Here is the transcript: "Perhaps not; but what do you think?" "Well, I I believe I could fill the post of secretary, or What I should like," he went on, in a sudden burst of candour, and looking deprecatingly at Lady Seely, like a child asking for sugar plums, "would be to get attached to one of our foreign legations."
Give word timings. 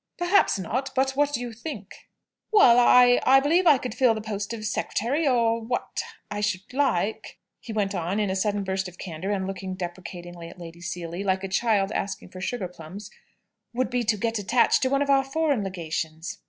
"Perhaps 0.17 0.57
not; 0.57 0.89
but 0.95 1.11
what 1.11 1.31
do 1.31 1.39
you 1.39 1.53
think?" 1.53 2.09
"Well, 2.51 2.79
I 2.79 3.21
I 3.23 3.39
believe 3.39 3.67
I 3.67 3.77
could 3.77 3.93
fill 3.93 4.15
the 4.15 4.19
post 4.19 4.51
of 4.51 4.65
secretary, 4.65 5.27
or 5.27 5.61
What 5.61 6.01
I 6.31 6.41
should 6.41 6.73
like," 6.73 7.37
he 7.59 7.71
went 7.71 7.93
on, 7.93 8.19
in 8.19 8.31
a 8.31 8.35
sudden 8.35 8.63
burst 8.63 8.87
of 8.87 8.97
candour, 8.97 9.29
and 9.31 9.45
looking 9.45 9.75
deprecatingly 9.75 10.49
at 10.49 10.57
Lady 10.57 10.81
Seely, 10.81 11.23
like 11.23 11.43
a 11.43 11.47
child 11.47 11.91
asking 11.91 12.29
for 12.29 12.41
sugar 12.41 12.67
plums, 12.67 13.11
"would 13.75 13.91
be 13.91 14.03
to 14.05 14.17
get 14.17 14.39
attached 14.39 14.81
to 14.81 14.89
one 14.89 15.03
of 15.03 15.11
our 15.11 15.23
foreign 15.23 15.63
legations." 15.63 16.39